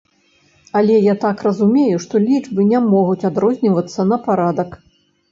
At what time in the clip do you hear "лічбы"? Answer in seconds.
2.23-2.65